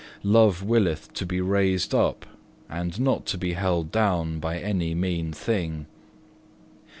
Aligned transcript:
Love 0.23 0.63
willeth 0.63 1.13
to 1.13 1.27
be 1.27 1.39
raised 1.39 1.93
up, 1.93 2.25
and 2.67 2.99
not 2.99 3.27
to 3.27 3.37
be 3.37 3.53
held 3.53 3.91
down 3.91 4.39
by 4.39 4.57
any 4.57 4.95
mean 4.95 5.31
thing. 5.31 5.85